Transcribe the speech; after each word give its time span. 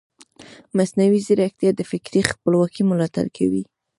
مصنوعي 0.77 1.19
ځیرکتیا 1.27 1.69
د 1.75 1.81
فکري 1.91 2.21
خپلواکۍ 2.31 2.81
ملاتړ 2.91 3.25
کوي. 3.37 3.63